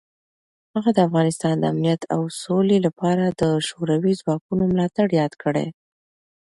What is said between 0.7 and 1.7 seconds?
هغه د افغانستان د